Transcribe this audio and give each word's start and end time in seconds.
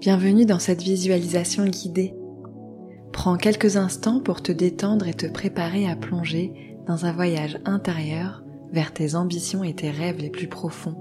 Bienvenue 0.00 0.46
dans 0.46 0.58
cette 0.58 0.80
visualisation 0.80 1.66
guidée. 1.66 2.14
Prends 3.12 3.36
quelques 3.36 3.76
instants 3.76 4.18
pour 4.18 4.40
te 4.40 4.50
détendre 4.50 5.06
et 5.06 5.12
te 5.12 5.26
préparer 5.26 5.86
à 5.86 5.94
plonger 5.94 6.78
dans 6.86 7.04
un 7.04 7.12
voyage 7.12 7.58
intérieur 7.66 8.42
vers 8.72 8.94
tes 8.94 9.14
ambitions 9.14 9.62
et 9.62 9.74
tes 9.74 9.90
rêves 9.90 10.16
les 10.16 10.30
plus 10.30 10.48
profonds. 10.48 10.96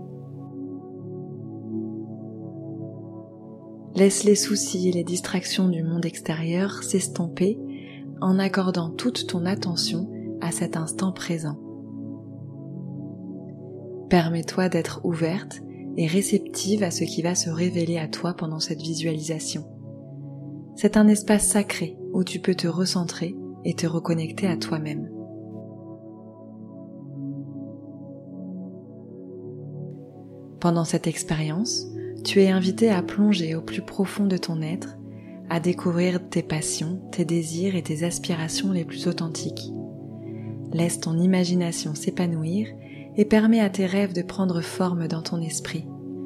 Laisse 3.96 4.26
les 4.26 4.36
soucis 4.36 4.90
et 4.90 4.92
les 4.92 5.06
distractions 5.06 5.70
du 5.70 5.82
monde 5.82 6.06
extérieur 6.06 6.84
s'estomper 6.84 7.58
en 8.20 8.38
accordant 8.38 8.90
toute 8.90 9.28
ton 9.28 9.46
attention 9.46 10.12
à 10.42 10.52
cet 10.52 10.76
instant 10.76 11.14
présent. 11.14 11.58
Permets-toi 14.10 14.68
d'être 14.68 15.00
ouverte 15.06 15.62
et 15.98 16.08
réceptive 16.08 16.84
à 16.84 16.92
ce 16.92 17.04
qui 17.04 17.22
va 17.22 17.36
se 17.36 17.50
révéler 17.50 17.98
à 17.98 18.08
toi 18.08 18.34
pendant 18.34 18.60
cette 18.60 18.82
visualisation. 18.82 19.66
C'est 20.76 20.98
un 20.98 21.08
espace 21.08 21.48
sacré 21.48 21.98
où 22.14 22.24
tu 22.24 22.40
peux 22.40 22.56
te 22.56 22.68
recentrer 22.68 23.36
et 23.66 23.74
te 23.74 23.86
reconnecter 23.86 24.48
à 24.48 24.58
toi-même. 24.58 25.10
Pendant 30.60 30.86
cette 30.86 31.08
expérience, 31.08 31.88
tu 32.24 32.42
es 32.42 32.50
invité 32.50 32.90
à 32.90 33.02
plonger 33.02 33.56
au 33.56 33.62
plus 33.62 33.82
profond 33.82 34.26
de 34.26 34.38
ton 34.38 34.62
être, 34.62 34.98
à 35.50 35.60
découvrir 35.60 36.30
tes 36.30 36.44
passions, 36.44 37.02
tes 37.12 37.26
désirs 37.26 37.76
et 37.76 37.82
tes 37.82 38.04
aspirations 38.04 38.72
les 38.72 38.86
plus 38.86 39.08
authentiques. 39.08 39.72
Laisse 40.74 41.00
ton 41.00 41.18
imagination 41.18 41.96
s'épanouir 41.96 42.68
et 43.16 43.26
permet 43.26 43.60
à 43.60 43.70
tes 43.70 43.86
rêves 43.86 44.14
de 44.14 44.22
prendre 44.22 44.62
forme 44.62 45.08
dans 45.08 45.22
ton 45.22 45.42
esprit. 45.42 45.86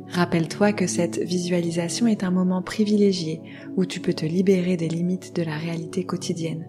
Rappelle-toi 0.09 0.73
que 0.73 0.85
cette 0.85 1.19
visualisation 1.19 2.07
est 2.07 2.23
un 2.23 2.29
moment 2.29 2.61
privilégié 2.61 3.41
où 3.75 3.85
tu 3.85 3.99
peux 3.99 4.13
te 4.13 4.25
libérer 4.25 4.77
des 4.77 4.87
limites 4.87 5.35
de 5.35 5.41
la 5.41 5.57
réalité 5.57 6.05
quotidienne. 6.05 6.67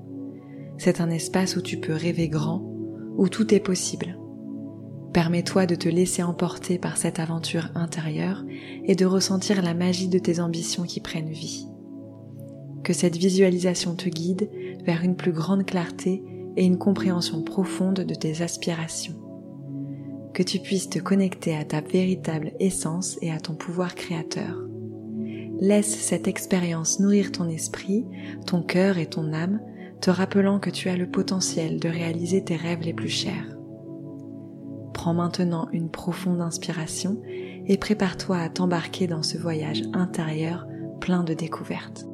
C'est 0.78 1.00
un 1.00 1.10
espace 1.10 1.56
où 1.56 1.60
tu 1.60 1.78
peux 1.78 1.92
rêver 1.92 2.28
grand, 2.28 2.62
où 3.16 3.28
tout 3.28 3.54
est 3.54 3.60
possible. 3.60 4.18
Permets-toi 5.12 5.66
de 5.66 5.74
te 5.74 5.88
laisser 5.88 6.22
emporter 6.22 6.78
par 6.78 6.96
cette 6.96 7.20
aventure 7.20 7.70
intérieure 7.74 8.44
et 8.84 8.96
de 8.96 9.04
ressentir 9.04 9.62
la 9.62 9.74
magie 9.74 10.08
de 10.08 10.18
tes 10.18 10.40
ambitions 10.40 10.84
qui 10.84 11.00
prennent 11.00 11.30
vie. 11.30 11.68
Que 12.82 12.92
cette 12.92 13.16
visualisation 13.16 13.94
te 13.94 14.08
guide 14.08 14.50
vers 14.84 15.02
une 15.04 15.16
plus 15.16 15.32
grande 15.32 15.66
clarté 15.66 16.22
et 16.56 16.64
une 16.64 16.78
compréhension 16.78 17.42
profonde 17.42 18.00
de 18.00 18.14
tes 18.14 18.42
aspirations 18.42 19.23
que 20.34 20.42
tu 20.42 20.58
puisses 20.58 20.90
te 20.90 20.98
connecter 20.98 21.56
à 21.56 21.64
ta 21.64 21.80
véritable 21.80 22.52
essence 22.60 23.18
et 23.22 23.30
à 23.30 23.38
ton 23.40 23.54
pouvoir 23.54 23.94
créateur. 23.94 24.60
Laisse 25.60 25.96
cette 25.96 26.28
expérience 26.28 27.00
nourrir 27.00 27.32
ton 27.32 27.48
esprit, 27.48 28.04
ton 28.44 28.62
cœur 28.62 28.98
et 28.98 29.06
ton 29.06 29.32
âme, 29.32 29.60
te 30.00 30.10
rappelant 30.10 30.58
que 30.58 30.70
tu 30.70 30.88
as 30.88 30.96
le 30.96 31.08
potentiel 31.08 31.80
de 31.80 31.88
réaliser 31.88 32.44
tes 32.44 32.56
rêves 32.56 32.82
les 32.82 32.92
plus 32.92 33.08
chers. 33.08 33.56
Prends 34.92 35.14
maintenant 35.14 35.68
une 35.72 35.90
profonde 35.90 36.40
inspiration 36.40 37.22
et 37.66 37.78
prépare-toi 37.78 38.36
à 38.36 38.48
t'embarquer 38.48 39.06
dans 39.06 39.22
ce 39.22 39.38
voyage 39.38 39.82
intérieur 39.92 40.66
plein 41.00 41.24
de 41.24 41.34
découvertes. 41.34 42.06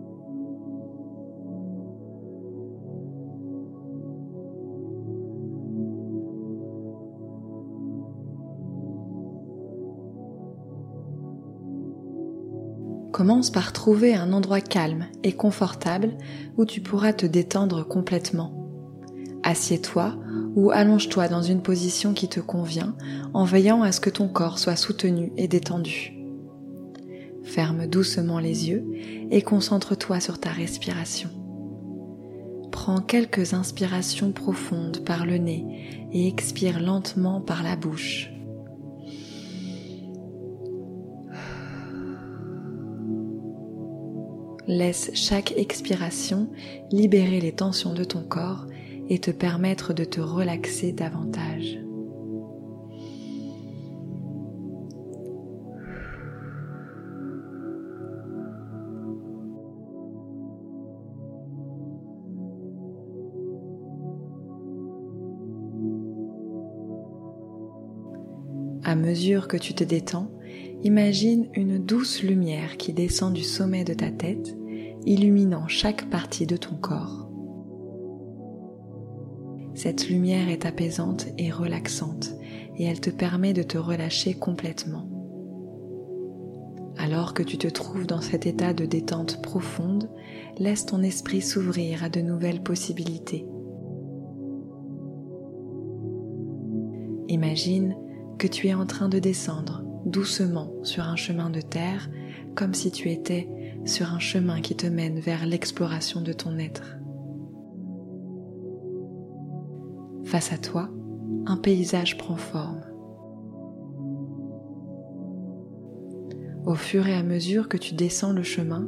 Commence 13.20 13.50
par 13.50 13.74
trouver 13.74 14.14
un 14.14 14.32
endroit 14.32 14.62
calme 14.62 15.04
et 15.22 15.32
confortable 15.32 16.16
où 16.56 16.64
tu 16.64 16.80
pourras 16.80 17.12
te 17.12 17.26
détendre 17.26 17.86
complètement. 17.86 18.66
Assieds-toi 19.42 20.16
ou 20.56 20.70
allonge-toi 20.70 21.28
dans 21.28 21.42
une 21.42 21.60
position 21.60 22.14
qui 22.14 22.28
te 22.28 22.40
convient 22.40 22.96
en 23.34 23.44
veillant 23.44 23.82
à 23.82 23.92
ce 23.92 24.00
que 24.00 24.08
ton 24.08 24.26
corps 24.26 24.58
soit 24.58 24.74
soutenu 24.74 25.34
et 25.36 25.48
détendu. 25.48 26.14
Ferme 27.42 27.86
doucement 27.86 28.38
les 28.38 28.70
yeux 28.70 28.86
et 29.30 29.42
concentre-toi 29.42 30.18
sur 30.18 30.40
ta 30.40 30.48
respiration. 30.48 31.28
Prends 32.72 33.02
quelques 33.02 33.52
inspirations 33.52 34.32
profondes 34.32 35.04
par 35.04 35.26
le 35.26 35.36
nez 35.36 36.08
et 36.10 36.26
expire 36.26 36.80
lentement 36.80 37.42
par 37.42 37.62
la 37.62 37.76
bouche. 37.76 38.29
Laisse 44.70 45.10
chaque 45.14 45.52
expiration 45.56 46.48
libérer 46.92 47.40
les 47.40 47.50
tensions 47.50 47.92
de 47.92 48.04
ton 48.04 48.22
corps 48.22 48.68
et 49.08 49.18
te 49.18 49.32
permettre 49.32 49.92
de 49.92 50.04
te 50.04 50.20
relaxer 50.20 50.92
davantage. 50.92 51.80
À 68.84 68.94
mesure 68.94 69.48
que 69.48 69.56
tu 69.56 69.74
te 69.74 69.82
détends, 69.82 70.30
imagine 70.84 71.48
une 71.54 71.84
douce 71.84 72.22
lumière 72.22 72.76
qui 72.76 72.92
descend 72.92 73.34
du 73.34 73.42
sommet 73.42 73.82
de 73.82 73.94
ta 73.94 74.12
tête 74.12 74.59
illuminant 75.06 75.68
chaque 75.68 76.08
partie 76.10 76.46
de 76.46 76.56
ton 76.56 76.76
corps. 76.76 77.28
Cette 79.74 80.08
lumière 80.08 80.48
est 80.48 80.66
apaisante 80.66 81.26
et 81.38 81.50
relaxante 81.50 82.32
et 82.76 82.84
elle 82.84 83.00
te 83.00 83.10
permet 83.10 83.52
de 83.52 83.62
te 83.62 83.78
relâcher 83.78 84.34
complètement. 84.34 85.08
Alors 86.96 87.32
que 87.32 87.42
tu 87.42 87.56
te 87.56 87.68
trouves 87.68 88.06
dans 88.06 88.20
cet 88.20 88.46
état 88.46 88.74
de 88.74 88.84
détente 88.84 89.40
profonde, 89.40 90.10
laisse 90.58 90.84
ton 90.84 91.02
esprit 91.02 91.40
s'ouvrir 91.40 92.04
à 92.04 92.08
de 92.08 92.20
nouvelles 92.20 92.62
possibilités. 92.62 93.46
Imagine 97.28 97.96
que 98.38 98.48
tu 98.48 98.66
es 98.66 98.74
en 98.74 98.86
train 98.86 99.08
de 99.08 99.18
descendre 99.18 99.84
doucement 100.04 100.72
sur 100.82 101.04
un 101.04 101.16
chemin 101.16 101.48
de 101.48 101.60
terre 101.60 102.10
comme 102.54 102.74
si 102.74 102.90
tu 102.90 103.10
étais 103.10 103.48
sur 103.84 104.12
un 104.12 104.18
chemin 104.18 104.60
qui 104.60 104.76
te 104.76 104.86
mène 104.86 105.20
vers 105.20 105.46
l'exploration 105.46 106.20
de 106.20 106.32
ton 106.32 106.58
être. 106.58 106.96
Face 110.24 110.52
à 110.52 110.58
toi, 110.58 110.90
un 111.46 111.56
paysage 111.56 112.18
prend 112.18 112.36
forme. 112.36 112.82
Au 116.66 116.74
fur 116.74 117.06
et 117.06 117.14
à 117.14 117.22
mesure 117.22 117.68
que 117.68 117.76
tu 117.76 117.94
descends 117.94 118.32
le 118.32 118.42
chemin, 118.42 118.86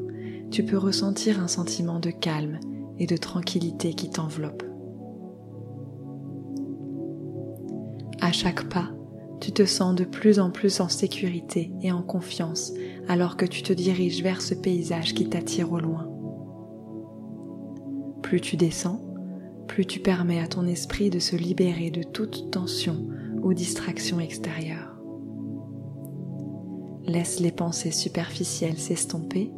tu 0.51 0.65
peux 0.65 0.77
ressentir 0.77 1.41
un 1.41 1.49
sentiment 1.49 1.99
de 1.99 2.11
calme 2.11 2.61
et 2.99 3.07
de 3.07 3.17
tranquillité 3.17 3.95
qui 3.95 4.11
t'enveloppe. 4.11 4.63
À 8.21 8.31
chaque 8.31 8.69
pas, 8.69 8.91
tu 9.41 9.51
te 9.51 9.65
sens 9.65 9.97
de 9.97 10.05
plus 10.05 10.39
en 10.39 10.51
plus 10.51 10.81
en 10.81 10.89
sécurité 10.89 11.73
et 11.83 11.91
en 11.91 12.03
confiance 12.03 12.73
alors 13.09 13.37
que 13.37 13.47
tu 13.47 13.63
te 13.63 13.73
diriges 13.73 14.23
vers 14.23 14.41
ce 14.41 14.55
paysage 14.55 15.15
qui 15.15 15.29
t'attire 15.29 15.73
au 15.73 15.81
loin. 15.81 16.09
Plus 18.23 18.41
tu 18.41 18.57
descends, 18.57 19.01
plus 19.67 19.87
tu 19.87 20.01
permets 20.01 20.41
à 20.41 20.47
ton 20.47 20.67
esprit 20.67 21.11
de 21.11 21.19
se 21.19 21.37
libérer 21.37 21.91
de 21.91 22.03
toute 22.03 22.51
tension 22.51 23.07
ou 23.43 23.55
distraction 23.55 24.21
extérieure. 24.21 24.97
Laisse 27.05 27.41
les 27.41 27.53
pensées 27.53 27.91
superficielles 27.91 28.79
s'estomper 28.79 29.51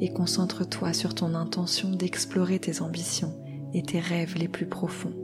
et 0.00 0.12
concentre-toi 0.12 0.92
sur 0.92 1.14
ton 1.14 1.34
intention 1.34 1.90
d'explorer 1.90 2.58
tes 2.58 2.82
ambitions 2.82 3.34
et 3.72 3.82
tes 3.82 4.00
rêves 4.00 4.36
les 4.36 4.48
plus 4.48 4.66
profonds. 4.66 5.23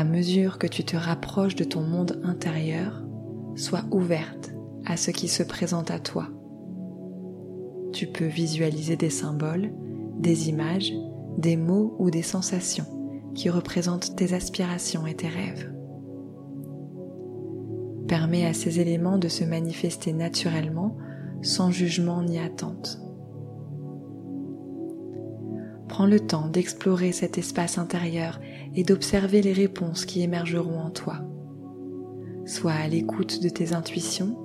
À 0.00 0.04
mesure 0.04 0.56
que 0.56 0.66
tu 0.66 0.82
te 0.82 0.96
rapproches 0.96 1.56
de 1.56 1.64
ton 1.64 1.82
monde 1.82 2.22
intérieur, 2.24 3.02
sois 3.54 3.82
ouverte 3.90 4.50
à 4.86 4.96
ce 4.96 5.10
qui 5.10 5.28
se 5.28 5.42
présente 5.42 5.90
à 5.90 5.98
toi. 5.98 6.28
Tu 7.92 8.06
peux 8.06 8.24
visualiser 8.24 8.96
des 8.96 9.10
symboles, 9.10 9.70
des 10.16 10.48
images, 10.48 10.94
des 11.36 11.58
mots 11.58 11.96
ou 11.98 12.10
des 12.10 12.22
sensations 12.22 12.86
qui 13.34 13.50
représentent 13.50 14.16
tes 14.16 14.32
aspirations 14.32 15.06
et 15.06 15.12
tes 15.12 15.28
rêves. 15.28 15.70
Permets 18.08 18.46
à 18.46 18.54
ces 18.54 18.80
éléments 18.80 19.18
de 19.18 19.28
se 19.28 19.44
manifester 19.44 20.14
naturellement 20.14 20.96
sans 21.42 21.70
jugement 21.70 22.22
ni 22.22 22.38
attente. 22.38 23.02
Prends 25.88 26.06
le 26.06 26.20
temps 26.20 26.48
d'explorer 26.48 27.12
cet 27.12 27.36
espace 27.36 27.76
intérieur 27.76 28.40
et 28.74 28.84
d'observer 28.84 29.42
les 29.42 29.52
réponses 29.52 30.04
qui 30.04 30.22
émergeront 30.22 30.80
en 30.80 30.90
toi. 30.90 31.20
Sois 32.46 32.72
à 32.72 32.88
l'écoute 32.88 33.42
de 33.42 33.48
tes 33.48 33.72
intuitions, 33.72 34.36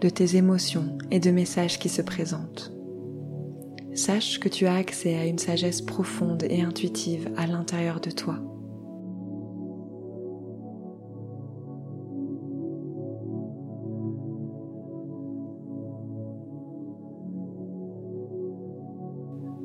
de 0.00 0.08
tes 0.08 0.36
émotions 0.36 0.98
et 1.10 1.20
de 1.20 1.30
messages 1.30 1.78
qui 1.78 1.88
se 1.88 2.02
présentent. 2.02 2.72
Sache 3.94 4.38
que 4.38 4.48
tu 4.48 4.66
as 4.66 4.74
accès 4.74 5.16
à 5.16 5.26
une 5.26 5.38
sagesse 5.38 5.82
profonde 5.82 6.44
et 6.48 6.62
intuitive 6.62 7.30
à 7.36 7.46
l'intérieur 7.46 8.00
de 8.00 8.10
toi. 8.10 8.38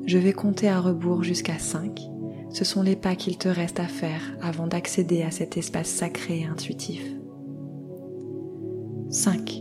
Je 0.06 0.18
vais 0.18 0.32
compter 0.32 0.68
à 0.68 0.80
rebours 0.80 1.22
jusqu'à 1.22 1.58
5. 1.58 2.13
Ce 2.54 2.64
sont 2.64 2.82
les 2.82 2.94
pas 2.94 3.16
qu'il 3.16 3.36
te 3.36 3.48
reste 3.48 3.80
à 3.80 3.88
faire 3.88 4.22
avant 4.40 4.68
d'accéder 4.68 5.22
à 5.22 5.32
cet 5.32 5.56
espace 5.56 5.88
sacré 5.88 6.38
et 6.38 6.44
intuitif. 6.46 7.02
5. 9.10 9.60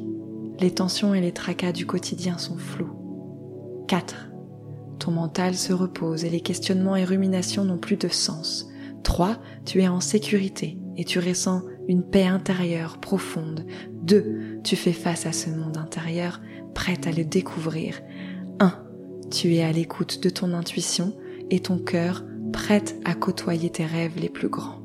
Les 0.59 0.69
tensions 0.69 1.15
et 1.15 1.19
les 1.19 1.31
tracas 1.31 1.71
du 1.71 1.87
quotidien 1.87 2.37
sont 2.37 2.55
flous. 2.55 2.93
4. 3.87 4.29
Ton 4.99 5.09
mental 5.09 5.55
se 5.55 5.73
repose 5.73 6.23
et 6.23 6.29
les 6.29 6.41
questionnements 6.41 6.95
et 6.95 7.03
ruminations 7.03 7.65
n'ont 7.65 7.79
plus 7.79 7.97
de 7.97 8.09
sens. 8.09 8.69
3. 9.01 9.37
Tu 9.65 9.81
es 9.81 9.87
en 9.87 9.99
sécurité 9.99 10.77
et 10.95 11.03
tu 11.03 11.17
ressens 11.17 11.63
une 11.87 12.03
paix 12.03 12.27
intérieure 12.27 12.99
profonde. 12.99 13.65
2. 14.03 14.59
Tu 14.63 14.75
fais 14.75 14.93
face 14.93 15.25
à 15.25 15.31
ce 15.31 15.49
monde 15.49 15.77
intérieur, 15.77 16.41
prête 16.75 17.07
à 17.07 17.11
le 17.11 17.25
découvrir. 17.25 17.99
1. 18.59 18.71
Tu 19.31 19.55
es 19.55 19.63
à 19.63 19.71
l'écoute 19.71 20.21
de 20.21 20.29
ton 20.29 20.53
intuition 20.53 21.15
et 21.49 21.59
ton 21.59 21.79
cœur 21.79 22.23
prête 22.53 22.95
à 23.03 23.13
côtoyer 23.15 23.69
tes 23.69 23.85
rêves 23.85 24.17
les 24.17 24.29
plus 24.29 24.47
grands. 24.47 24.79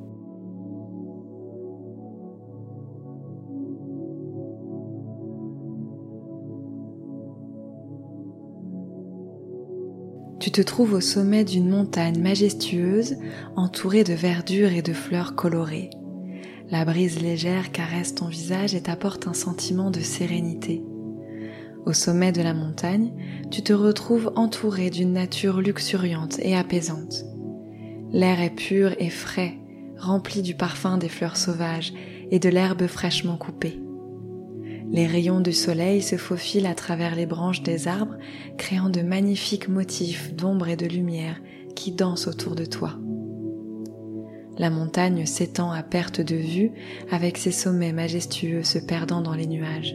Tu 10.40 10.50
te 10.50 10.60
trouves 10.62 10.94
au 10.94 11.00
sommet 11.00 11.44
d'une 11.44 11.68
montagne 11.68 12.20
majestueuse 12.20 13.16
entourée 13.54 14.02
de 14.02 14.14
verdure 14.14 14.72
et 14.72 14.82
de 14.82 14.92
fleurs 14.92 15.34
colorées. 15.36 15.90
La 16.70 16.84
brise 16.84 17.20
légère 17.20 17.70
caresse 17.70 18.14
ton 18.14 18.26
visage 18.26 18.74
et 18.74 18.82
t'apporte 18.82 19.26
un 19.26 19.34
sentiment 19.34 19.90
de 19.90 20.00
sérénité. 20.00 20.82
Au 21.86 21.92
sommet 21.92 22.32
de 22.32 22.42
la 22.42 22.54
montagne, 22.54 23.12
tu 23.50 23.62
te 23.62 23.72
retrouves 23.72 24.32
entouré 24.36 24.90
d'une 24.90 25.12
nature 25.12 25.60
luxuriante 25.60 26.38
et 26.40 26.56
apaisante. 26.56 27.24
L'air 28.12 28.40
est 28.40 28.54
pur 28.54 28.94
et 28.98 29.10
frais, 29.10 29.58
rempli 29.98 30.40
du 30.40 30.54
parfum 30.54 30.96
des 30.96 31.08
fleurs 31.08 31.36
sauvages 31.36 31.92
et 32.30 32.38
de 32.38 32.48
l'herbe 32.48 32.86
fraîchement 32.86 33.36
coupée. 33.36 33.80
Les 34.90 35.06
rayons 35.06 35.40
du 35.40 35.52
soleil 35.52 36.00
se 36.00 36.16
faufilent 36.16 36.66
à 36.66 36.74
travers 36.74 37.14
les 37.14 37.26
branches 37.26 37.62
des 37.62 37.86
arbres, 37.86 38.16
créant 38.56 38.88
de 38.88 39.02
magnifiques 39.02 39.68
motifs 39.68 40.32
d'ombre 40.34 40.68
et 40.68 40.76
de 40.76 40.86
lumière 40.86 41.38
qui 41.76 41.92
dansent 41.92 42.26
autour 42.26 42.54
de 42.54 42.64
toi. 42.64 42.94
La 44.56 44.70
montagne 44.70 45.26
s'étend 45.26 45.70
à 45.70 45.82
perte 45.82 46.22
de 46.22 46.34
vue 46.34 46.72
avec 47.10 47.36
ses 47.36 47.52
sommets 47.52 47.92
majestueux 47.92 48.64
se 48.64 48.78
perdant 48.78 49.20
dans 49.20 49.34
les 49.34 49.46
nuages. 49.46 49.94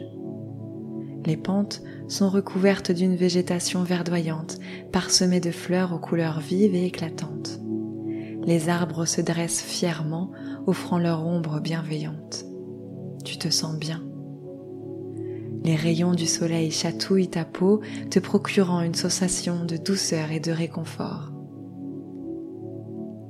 Les 1.26 1.38
pentes 1.38 1.82
sont 2.08 2.30
recouvertes 2.30 2.92
d'une 2.92 3.16
végétation 3.16 3.84
verdoyante, 3.84 4.60
parsemée 4.92 5.40
de 5.40 5.52
fleurs 5.52 5.94
aux 5.94 6.00
couleurs 6.00 6.40
vives 6.40 6.76
et 6.76 6.86
éclatantes. 6.86 7.63
Les 8.46 8.70
arbres 8.70 9.06
se 9.06 9.22
dressent 9.22 9.62
fièrement, 9.62 10.32
offrant 10.68 11.00
leur 11.00 11.26
ombre 11.26 11.60
bienveillante. 11.60 12.46
Tu 13.24 13.38
te 13.38 13.50
sens 13.50 13.78
bien. 13.78 14.04
Les 15.64 15.78
rayons 15.78 16.14
du 16.14 16.26
soleil 16.26 16.72
chatouillent 16.72 17.30
ta 17.30 17.46
peau, 17.46 17.82
te 18.12 18.20
procurant 18.20 18.82
une 18.82 18.96
sensation 18.96 19.64
de 19.64 19.78
douceur 19.78 20.32
et 20.32 20.42
de 20.42 20.52
réconfort. 20.52 21.32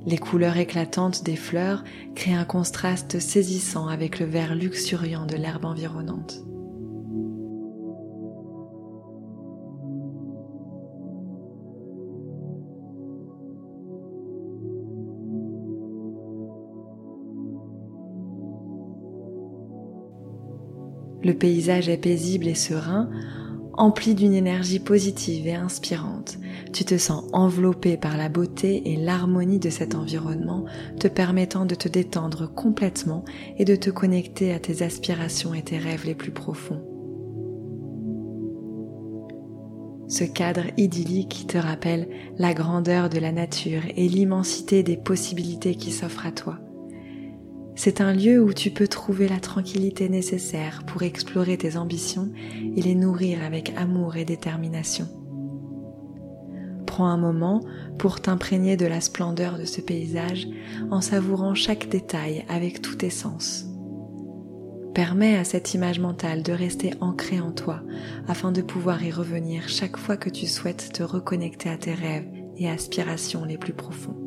Les 0.04 0.18
couleurs 0.18 0.56
éclatantes 0.56 1.22
des 1.22 1.36
fleurs 1.36 1.84
créent 2.14 2.34
un 2.34 2.44
contraste 2.44 3.20
saisissant 3.20 3.86
avec 3.86 4.18
le 4.18 4.26
vert 4.26 4.54
luxuriant 4.54 5.26
de 5.26 5.36
l'herbe 5.36 5.64
environnante. 5.64 6.44
Le 21.24 21.32
paysage 21.32 21.88
est 21.88 21.96
paisible 21.96 22.46
et 22.46 22.54
serein, 22.54 23.08
empli 23.72 24.14
d'une 24.14 24.34
énergie 24.34 24.78
positive 24.78 25.46
et 25.46 25.54
inspirante. 25.54 26.38
Tu 26.72 26.84
te 26.84 26.98
sens 26.98 27.24
enveloppé 27.32 27.96
par 27.96 28.16
la 28.16 28.28
beauté 28.28 28.92
et 28.92 28.96
l'harmonie 28.96 29.58
de 29.58 29.70
cet 29.70 29.94
environnement, 29.94 30.64
te 31.00 31.08
permettant 31.08 31.64
de 31.64 31.74
te 31.74 31.88
détendre 31.88 32.52
complètement 32.52 33.24
et 33.56 33.64
de 33.64 33.74
te 33.74 33.90
connecter 33.90 34.52
à 34.52 34.58
tes 34.58 34.82
aspirations 34.82 35.54
et 35.54 35.62
tes 35.62 35.78
rêves 35.78 36.04
les 36.04 36.14
plus 36.14 36.32
profonds. 36.32 36.82
Ce 40.08 40.24
cadre 40.24 40.66
idyllique 40.76 41.46
te 41.48 41.56
rappelle 41.56 42.08
la 42.36 42.52
grandeur 42.52 43.08
de 43.08 43.18
la 43.18 43.32
nature 43.32 43.82
et 43.96 44.08
l'immensité 44.08 44.82
des 44.82 44.98
possibilités 44.98 45.74
qui 45.74 45.90
s'offrent 45.90 46.26
à 46.26 46.32
toi. 46.32 46.58
C'est 47.76 48.00
un 48.00 48.12
lieu 48.12 48.42
où 48.42 48.52
tu 48.52 48.70
peux 48.70 48.86
trouver 48.86 49.28
la 49.28 49.40
tranquillité 49.40 50.08
nécessaire 50.08 50.84
pour 50.86 51.02
explorer 51.02 51.58
tes 51.58 51.76
ambitions 51.76 52.30
et 52.76 52.80
les 52.80 52.94
nourrir 52.94 53.42
avec 53.44 53.72
amour 53.76 54.16
et 54.16 54.24
détermination. 54.24 55.08
Prends 56.86 57.06
un 57.06 57.16
moment 57.16 57.60
pour 57.98 58.20
t'imprégner 58.20 58.76
de 58.76 58.86
la 58.86 59.00
splendeur 59.00 59.58
de 59.58 59.64
ce 59.64 59.80
paysage 59.80 60.46
en 60.92 61.00
savourant 61.00 61.54
chaque 61.54 61.88
détail 61.88 62.44
avec 62.48 62.80
tout 62.80 62.94
tes 62.94 63.10
sens. 63.10 63.66
Permets 64.94 65.36
à 65.36 65.42
cette 65.42 65.74
image 65.74 65.98
mentale 65.98 66.44
de 66.44 66.52
rester 66.52 66.92
ancrée 67.00 67.40
en 67.40 67.50
toi 67.50 67.82
afin 68.28 68.52
de 68.52 68.62
pouvoir 68.62 69.02
y 69.02 69.10
revenir 69.10 69.68
chaque 69.68 69.96
fois 69.96 70.16
que 70.16 70.30
tu 70.30 70.46
souhaites 70.46 70.92
te 70.92 71.02
reconnecter 71.02 71.68
à 71.68 71.76
tes 71.76 71.94
rêves 71.94 72.28
et 72.56 72.70
aspirations 72.70 73.44
les 73.44 73.58
plus 73.58 73.72
profonds. 73.72 74.23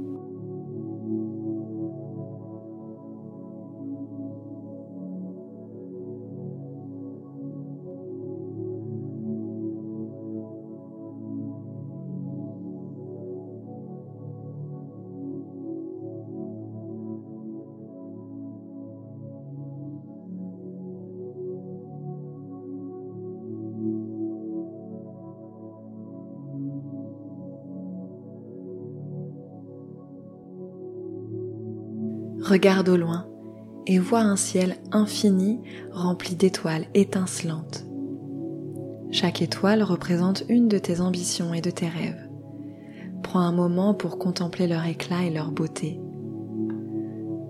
Regarde 32.50 32.88
au 32.88 32.96
loin 32.96 33.28
et 33.88 34.00
vois 34.00 34.22
un 34.22 34.38
ciel 34.38 34.78
infini 34.94 35.60
rempli 35.92 36.34
d'étoiles 36.34 36.86
étincelantes. 36.94 37.86
Chaque 39.12 39.42
étoile 39.42 39.84
représente 39.84 40.46
une 40.48 40.70
de 40.70 40.78
tes 40.78 41.02
ambitions 41.02 41.54
et 41.54 41.60
de 41.60 41.72
tes 41.72 41.90
rêves. 41.90 42.30
Prends 43.22 43.42
un 43.42 43.52
moment 43.52 43.94
pour 43.94 44.18
contempler 44.18 44.66
leur 44.66 44.86
éclat 44.86 45.26
et 45.26 45.30
leur 45.30 45.52
beauté. 45.52 46.00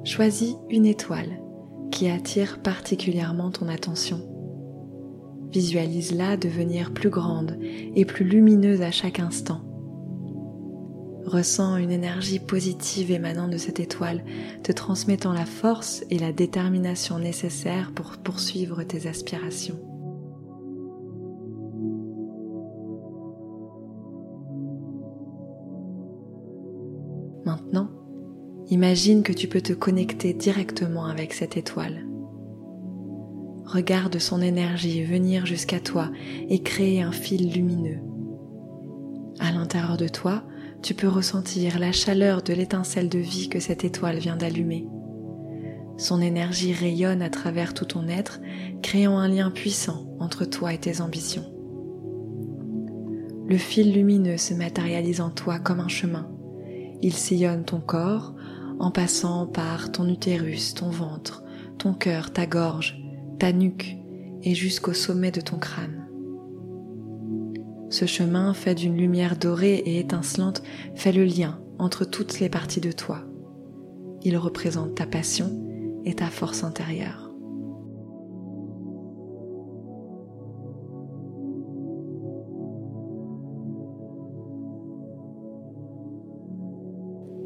Choisis 0.03 0.55
une 0.71 0.87
étoile 0.87 1.43
qui 1.91 2.09
attire 2.09 2.63
particulièrement 2.63 3.51
ton 3.51 3.67
attention. 3.67 4.27
Visualise-la 5.51 6.37
devenir 6.37 6.91
plus 6.91 7.11
grande 7.11 7.59
et 7.61 8.03
plus 8.03 8.25
lumineuse 8.25 8.81
à 8.81 8.89
chaque 8.89 9.19
instant 9.19 9.61
Ressens 11.27 11.75
une 11.75 11.91
énergie 11.91 12.39
positive 12.39 13.11
émanant 13.11 13.49
de 13.49 13.57
cette 13.57 13.81
étoile, 13.81 14.23
te 14.63 14.71
transmettant 14.71 15.33
la 15.33 15.45
force 15.45 16.05
et 16.09 16.17
la 16.17 16.31
détermination 16.31 17.19
nécessaires 17.19 17.91
pour 17.93 18.15
poursuivre 18.15 18.81
tes 18.83 19.09
aspirations. 19.09 19.77
Maintenant, 27.45 27.89
imagine 28.69 29.21
que 29.21 29.33
tu 29.33 29.49
peux 29.49 29.59
te 29.59 29.73
connecter 29.73 30.33
directement 30.33 31.07
avec 31.07 31.33
cette 31.33 31.57
étoile. 31.57 32.05
Regarde 33.65 34.17
son 34.17 34.41
énergie 34.41 35.03
venir 35.03 35.45
jusqu'à 35.45 35.81
toi 35.81 36.09
et 36.47 36.63
créer 36.63 37.01
un 37.01 37.11
fil 37.11 37.51
lumineux. 37.51 37.99
À 39.39 39.51
l'intérieur 39.51 39.97
de 39.97 40.07
toi, 40.07 40.43
tu 40.81 40.93
peux 40.93 41.07
ressentir 41.07 41.79
la 41.79 41.91
chaleur 41.91 42.41
de 42.41 42.53
l'étincelle 42.53 43.09
de 43.09 43.19
vie 43.19 43.49
que 43.49 43.59
cette 43.59 43.83
étoile 43.83 44.19
vient 44.19 44.37
d'allumer. 44.37 44.87
Son 45.97 46.21
énergie 46.21 46.73
rayonne 46.73 47.21
à 47.21 47.29
travers 47.29 47.73
tout 47.73 47.85
ton 47.85 48.07
être, 48.07 48.39
créant 48.83 49.17
un 49.17 49.27
lien 49.27 49.49
puissant 49.49 50.07
entre 50.19 50.45
toi 50.45 50.73
et 50.73 50.77
tes 50.77 51.01
ambitions. 51.01 51.51
Le 53.47 53.57
fil 53.57 53.93
lumineux 53.93 54.37
se 54.37 54.53
matérialise 54.53 55.21
en 55.21 55.29
toi 55.29 55.57
comme 55.57 55.79
un 55.79 55.87
chemin. 55.87 56.29
Il 57.01 57.13
sillonne 57.13 57.63
ton 57.63 57.79
corps 57.79 58.35
en 58.79 58.91
passant 58.91 59.47
par 59.47 59.91
ton 59.91 60.07
utérus, 60.07 60.73
ton 60.73 60.89
ventre, 60.89 61.43
ton 61.77 61.93
cœur, 61.93 62.31
ta 62.31 62.45
gorge, 62.45 63.01
ta 63.39 63.51
nuque 63.51 63.97
et 64.43 64.53
jusqu'au 64.53 64.93
sommet 64.93 65.31
de 65.31 65.41
ton 65.41 65.57
crâne. 65.57 65.96
Ce 67.89 68.05
chemin 68.05 68.53
fait 68.53 68.75
d'une 68.75 68.97
lumière 68.97 69.37
dorée 69.37 69.75
et 69.75 69.99
étincelante 69.99 70.61
fait 70.95 71.13
le 71.13 71.23
lien 71.23 71.59
entre 71.79 72.03
toutes 72.05 72.39
les 72.39 72.49
parties 72.49 72.81
de 72.81 72.91
toi. 72.91 73.19
Il 74.23 74.35
représente 74.37 74.95
ta 74.95 75.05
passion 75.05 75.51
et 76.03 76.15
ta 76.15 76.27
force 76.27 76.63
intérieure. 76.63 77.31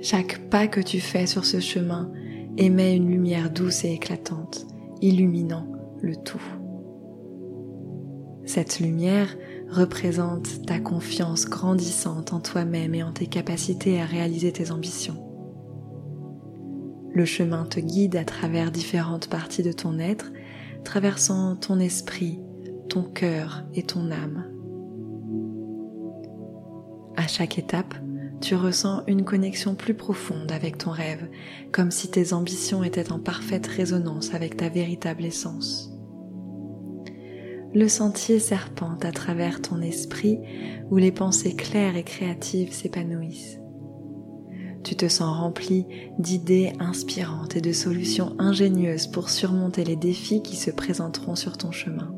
Chaque 0.02 0.50
pas 0.50 0.68
que 0.68 0.82
tu 0.82 1.00
fais 1.00 1.28
sur 1.28 1.46
ce 1.46 1.60
chemin 1.60 2.12
émet 2.58 2.96
une 2.96 3.10
lumière 3.10 3.52
douce 3.52 3.86
et 3.86 3.94
éclatante, 3.94 4.66
illuminant 5.02 5.68
le 6.02 6.16
tout. 6.16 6.42
Cette 8.46 8.80
lumière 8.80 9.38
représente 9.72 10.66
ta 10.66 10.80
confiance 10.80 11.46
grandissante 11.46 12.34
en 12.34 12.42
toi-même 12.42 12.94
et 12.94 13.04
en 13.04 13.14
tes 13.14 13.28
capacités 13.28 14.02
à 14.02 14.06
réaliser 14.06 14.52
tes 14.52 14.72
ambitions. 14.72 15.28
Le 17.14 17.26
chemin 17.26 17.66
te 17.66 17.80
guide 17.80 18.16
à 18.16 18.26
travers 18.26 18.72
différentes 18.72 19.30
parties 19.30 19.64
de 19.64 19.72
ton 19.72 19.98
être, 20.00 20.32
traversant 20.84 21.56
ton 21.56 21.80
esprit, 21.80 22.40
ton 22.90 23.04
cœur 23.04 23.64
et 23.74 23.84
ton 23.84 24.12
âme. 24.12 24.46
À 27.16 27.28
chaque 27.28 27.58
étape, 27.58 27.96
tu 28.42 28.56
ressens 28.56 29.04
une 29.08 29.24
connexion 29.24 29.76
plus 29.76 29.94
profonde 29.94 30.52
avec 30.52 30.78
ton 30.78 30.92
rêve, 30.92 31.30
comme 31.72 31.92
si 31.92 32.10
tes 32.10 32.34
ambitions 32.34 32.84
étaient 32.84 33.12
en 33.12 33.20
parfaite 33.20 33.68
résonance 33.68 34.34
avec 34.34 34.58
ta 34.58 34.68
véritable 34.68 35.24
essence 35.24 35.91
le 37.74 37.88
sentier 37.88 38.40
serpente 38.40 39.06
à 39.06 39.12
travers 39.12 39.62
ton 39.62 39.82
esprit 39.82 40.40
où 40.90 40.98
les 40.98 41.12
pensées 41.12 41.56
claires 41.56 41.96
et 41.96 42.04
créatives 42.04 42.74
s'épanouissent. 42.74 43.60
Tu 44.84 44.96
te 44.96 45.08
sens 45.08 45.38
rempli 45.38 45.86
d'idées 46.18 46.74
inspirantes 46.80 47.56
et 47.56 47.62
de 47.62 47.72
solutions 47.72 48.36
ingénieuses 48.40 49.08
pour 49.08 49.30
surmonter 49.30 49.84
les 49.84 49.96
défis 49.96 50.42
qui 50.42 50.56
se 50.56 50.72
présenteront 50.72 51.36
sur 51.36 51.58
ton 51.58 51.72
chemin. 51.72 52.14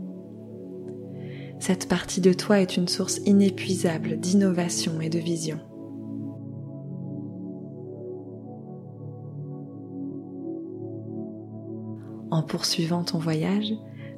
Cette 1.59 1.87
partie 1.87 2.21
de 2.21 2.33
toi 2.33 2.59
est 2.59 2.77
une 2.77 2.87
source 2.87 3.21
inépuisable 3.25 4.17
d'innovation 4.17 5.01
et 5.01 5.09
de 5.09 5.19
vision. 5.19 5.59
En 12.31 12.41
poursuivant 12.41 13.03
ton 13.03 13.19
voyage, 13.19 13.73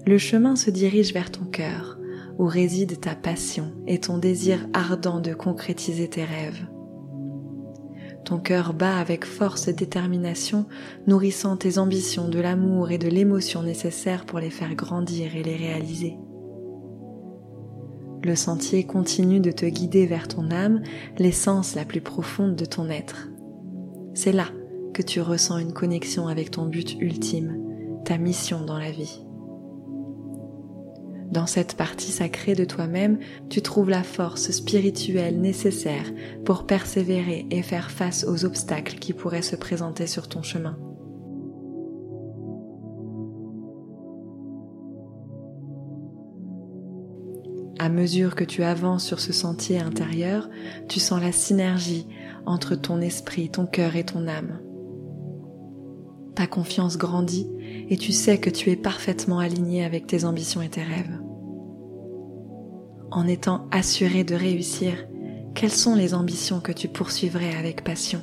le 0.06 0.18
chemin 0.18 0.56
se 0.56 0.70
dirige 0.70 1.14
vers 1.14 1.32
ton 1.32 1.46
cœur, 1.46 1.98
où 2.38 2.46
réside 2.46 3.00
ta 3.00 3.16
passion 3.16 3.72
et 3.88 4.00
ton 4.00 4.18
désir 4.18 4.68
ardent 4.74 5.20
de 5.20 5.34
concrétiser 5.34 6.08
tes 6.10 6.24
rêves. 6.24 6.68
Ton 8.24 8.40
cœur 8.40 8.74
bat 8.74 8.98
avec 8.98 9.26
force 9.26 9.68
et 9.68 9.74
détermination, 9.74 10.66
nourrissant 11.08 11.58
tes 11.58 11.78
ambitions 11.78 12.28
de 12.28 12.40
l'amour 12.40 12.92
et 12.92 12.98
de 12.98 13.08
l'émotion 13.08 13.64
nécessaires 13.64 14.26
pour 14.26 14.40
les 14.40 14.50
faire 14.50 14.76
grandir 14.76 15.36
et 15.36 15.44
les 15.44 15.56
réaliser. 15.56 16.18
Le 18.24 18.36
sentier 18.36 18.86
continue 18.86 19.40
de 19.40 19.52
te 19.52 19.66
guider 19.66 20.08
vers 20.08 20.28
ton 20.28 20.50
âme, 20.50 20.82
l'essence 21.20 21.76
la 21.76 21.86
plus 21.86 22.02
profonde 22.02 22.56
de 22.56 22.66
ton 22.66 22.90
être. 22.90 23.30
C'est 24.16 24.32
là 24.32 24.48
que 24.94 25.04
tu 25.04 25.22
ressens 25.22 25.60
une 25.60 25.74
connexion 25.74 26.28
avec 26.28 26.50
ton 26.50 26.66
but 26.66 26.96
ultime, 27.00 28.02
ta 28.04 28.18
mission 28.18 28.66
dans 28.66 28.80
la 28.80 28.90
vie. 28.90 29.25
Dans 31.32 31.48
cette 31.48 31.76
partie 31.76 32.12
sacrée 32.12 32.56
de 32.56 32.66
toi-même, 32.66 33.18
tu 33.50 33.62
trouves 33.62 33.90
la 33.90 34.04
force 34.04 34.52
spirituelle 34.52 35.42
nécessaire 35.42 36.12
pour 36.46 36.66
persévérer 36.66 37.48
et 37.50 37.64
faire 37.64 37.92
face 37.92 38.26
aux 38.26 38.46
obstacles 38.46 39.00
qui 39.00 39.14
pourraient 39.14 39.42
se 39.42 39.56
présenter 39.56 40.08
sur 40.08 40.30
ton 40.30 40.44
chemin. 40.44 40.78
À 47.80 47.90
mesure 47.90 48.36
que 48.36 48.44
tu 48.44 48.64
avances 48.64 49.06
sur 49.06 49.20
ce 49.20 49.34
sentier 49.34 49.80
intérieur, 49.80 50.50
tu 50.88 51.00
sens 51.00 51.22
la 51.22 51.32
synergie 51.32 52.08
entre 52.46 52.76
ton 52.76 53.02
esprit, 53.02 53.50
ton 53.50 53.66
cœur 53.66 53.96
et 53.96 54.06
ton 54.06 54.28
âme. 54.28 54.60
Ta 56.36 56.48
confiance 56.48 56.98
grandit 56.98 57.48
et 57.90 57.98
tu 57.98 58.12
sais 58.12 58.40
que 58.40 58.50
tu 58.50 58.70
es 58.70 58.76
parfaitement 58.76 59.40
aligné 59.40 59.86
avec 59.86 60.06
tes 60.06 60.26
ambitions 60.26 60.62
et 60.62 60.70
tes 60.70 60.84
rêves. 60.84 61.20
En 63.12 63.26
étant 63.28 63.68
assuré 63.72 64.24
de 64.24 64.36
réussir, 64.36 65.08
quelles 65.54 65.72
sont 65.72 65.96
les 65.96 66.14
ambitions 66.14 66.60
que 66.60 66.74
tu 66.74 66.90
poursuivrais 66.90 67.56
avec 67.56 67.84
passion? 67.84 68.22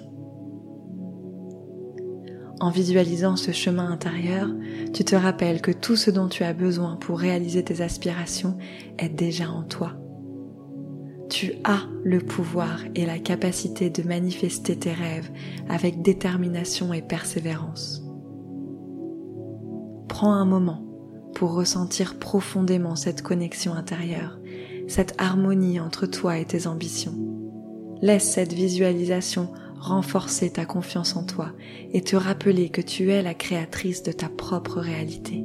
En 2.60 2.70
visualisant 2.70 3.36
ce 3.36 3.50
chemin 3.50 3.90
intérieur, 3.90 4.48
tu 4.92 5.04
te 5.04 5.16
rappelles 5.16 5.62
que 5.62 5.72
tout 5.72 5.96
ce 5.96 6.10
dont 6.10 6.28
tu 6.28 6.44
as 6.44 6.52
besoin 6.52 6.96
pour 6.96 7.18
réaliser 7.18 7.64
tes 7.64 7.80
aspirations 7.80 8.58
est 8.98 9.08
déjà 9.08 9.50
en 9.50 9.62
toi. 9.62 10.01
Tu 11.32 11.54
as 11.64 11.80
le 12.04 12.20
pouvoir 12.20 12.80
et 12.94 13.06
la 13.06 13.18
capacité 13.18 13.88
de 13.88 14.02
manifester 14.02 14.78
tes 14.78 14.92
rêves 14.92 15.30
avec 15.68 16.02
détermination 16.02 16.92
et 16.92 17.00
persévérance 17.00 18.02
prends 20.12 20.34
un 20.34 20.44
moment 20.44 20.84
pour 21.34 21.54
ressentir 21.54 22.18
profondément 22.18 22.96
cette 22.96 23.22
connexion 23.22 23.72
intérieure, 23.72 24.38
cette 24.86 25.14
harmonie 25.16 25.80
entre 25.80 26.04
toi 26.04 26.38
et 26.38 26.44
tes 26.44 26.66
ambitions. 26.66 27.14
Laisse 28.02 28.30
cette 28.30 28.52
visualisation 28.52 29.48
renforcer 29.80 30.52
ta 30.52 30.66
confiance 30.66 31.16
en 31.16 31.24
toi 31.24 31.52
et 31.92 32.02
te 32.02 32.14
rappeler 32.14 32.68
que 32.68 32.82
tu 32.82 33.10
es 33.10 33.22
la 33.22 33.32
créatrice 33.32 34.02
de 34.02 34.12
ta 34.12 34.28
propre 34.28 34.80
réalité. 34.80 35.42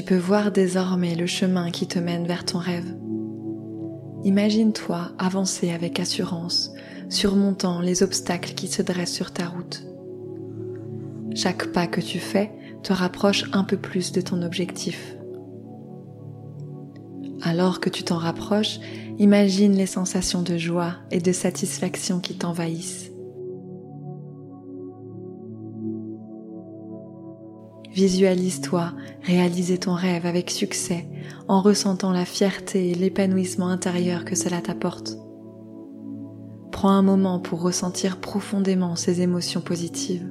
Tu 0.00 0.06
peux 0.06 0.16
voir 0.16 0.50
désormais 0.50 1.14
le 1.14 1.26
chemin 1.26 1.70
qui 1.70 1.86
te 1.86 1.98
mène 1.98 2.26
vers 2.26 2.46
ton 2.46 2.56
rêve. 2.56 2.96
Imagine-toi 4.24 5.12
avancer 5.18 5.72
avec 5.72 6.00
assurance, 6.00 6.72
surmontant 7.10 7.82
les 7.82 8.02
obstacles 8.02 8.54
qui 8.54 8.68
se 8.68 8.80
dressent 8.80 9.12
sur 9.12 9.30
ta 9.30 9.44
route. 9.44 9.82
Chaque 11.34 11.66
pas 11.72 11.86
que 11.86 12.00
tu 12.00 12.18
fais 12.18 12.50
te 12.82 12.94
rapproche 12.94 13.44
un 13.52 13.62
peu 13.62 13.76
plus 13.76 14.10
de 14.12 14.22
ton 14.22 14.40
objectif. 14.40 15.16
Alors 17.42 17.78
que 17.78 17.90
tu 17.90 18.02
t'en 18.02 18.16
rapproches, 18.16 18.80
imagine 19.18 19.76
les 19.76 19.84
sensations 19.84 20.40
de 20.40 20.56
joie 20.56 20.94
et 21.10 21.20
de 21.20 21.32
satisfaction 21.32 22.20
qui 22.20 22.38
t'envahissent. 22.38 23.09
Visualise-toi 28.00 28.94
réaliser 29.24 29.76
ton 29.76 29.92
rêve 29.92 30.24
avec 30.24 30.50
succès 30.50 31.04
en 31.48 31.60
ressentant 31.60 32.12
la 32.12 32.24
fierté 32.24 32.88
et 32.88 32.94
l'épanouissement 32.94 33.68
intérieur 33.68 34.24
que 34.24 34.34
cela 34.34 34.62
t'apporte. 34.62 35.18
Prends 36.72 36.92
un 36.92 37.02
moment 37.02 37.40
pour 37.40 37.60
ressentir 37.60 38.16
profondément 38.18 38.96
ces 38.96 39.20
émotions 39.20 39.60
positives. 39.60 40.26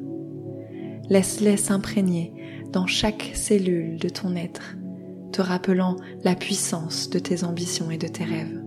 Laisse-les 1.12 1.58
s'imprégner 1.58 2.34
dans 2.72 2.88
chaque 2.88 3.34
cellule 3.36 4.00
de 4.00 4.10
ton 4.10 4.36
être, 4.36 4.76
te 5.32 5.44
rappelant 5.44 5.96
la 6.24 6.34
puissance 6.34 7.12
de 7.12 7.20
tes 7.20 7.44
ambitions 7.44 7.92
et 7.92 8.00
de 8.00 8.08
tes 8.08 8.24
rêves. 8.24 8.59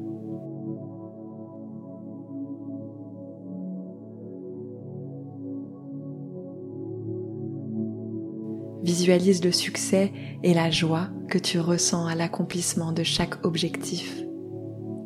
Visualise 8.92 9.42
le 9.42 9.52
succès 9.52 10.12
et 10.42 10.52
la 10.52 10.70
joie 10.70 11.08
que 11.30 11.38
tu 11.38 11.58
ressens 11.58 12.04
à 12.04 12.14
l'accomplissement 12.14 12.92
de 12.92 13.02
chaque 13.02 13.42
objectif. 13.42 14.22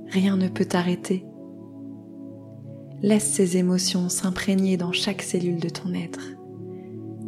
Rien 0.09 0.37
ne 0.37 0.49
peut 0.49 0.65
t'arrêter. 0.65 1.25
Laisse 3.01 3.31
ces 3.31 3.59
émotions 3.59 4.09
s'imprégner 4.09 4.77
dans 4.77 4.91
chaque 4.91 5.23
cellule 5.23 5.61
de 5.61 5.69
ton 5.69 5.95
être. 5.95 6.33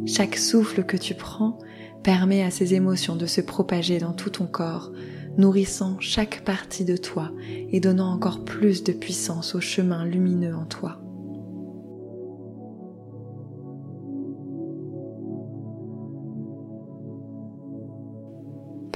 Chaque 0.05 0.35
souffle 0.35 0.83
que 0.83 0.97
tu 0.97 1.13
prends 1.13 1.59
permet 2.03 2.43
à 2.43 2.51
ces 2.51 2.73
émotions 2.73 3.15
de 3.15 3.25
se 3.25 3.39
propager 3.39 3.97
dans 3.97 4.11
tout 4.11 4.31
ton 4.31 4.45
corps, 4.45 4.91
nourrissant 5.37 5.95
chaque 6.01 6.43
partie 6.43 6.83
de 6.83 6.97
toi 6.97 7.31
et 7.71 7.79
donnant 7.79 8.11
encore 8.11 8.43
plus 8.43 8.83
de 8.83 8.91
puissance 8.91 9.55
au 9.55 9.61
chemin 9.61 10.03
lumineux 10.03 10.57
en 10.57 10.65
toi. 10.65 10.99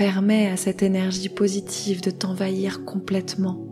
Permets 0.04 0.50
à 0.50 0.58
cette 0.58 0.84
énergie 0.84 1.30
positive 1.30 2.02
de 2.02 2.12
t'envahir 2.12 2.84
complètement. 2.84 3.66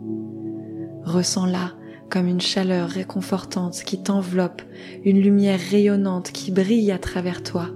Ressens-la 1.04 1.72
comme 2.08 2.26
une 2.26 2.40
chaleur 2.40 2.88
réconfortante 2.88 3.82
qui 3.84 4.02
t'enveloppe, 4.02 4.62
une 5.04 5.20
lumière 5.20 5.60
rayonnante 5.60 6.32
qui 6.32 6.50
brille 6.50 6.90
à 6.90 6.98
travers 6.98 7.42
toi. 7.42 7.68